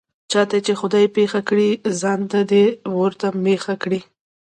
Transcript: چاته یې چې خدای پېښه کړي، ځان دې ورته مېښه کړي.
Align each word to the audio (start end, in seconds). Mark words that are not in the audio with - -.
چاته 0.31 0.53
یې 0.57 0.63
چې 0.65 0.73
خدای 0.79 1.05
پېښه 1.15 1.39
کړي، 1.49 1.69
ځان 2.01 2.19
دې 2.51 2.65
ورته 2.99 3.27
مېښه 3.43 3.75
کړي. 3.83 3.99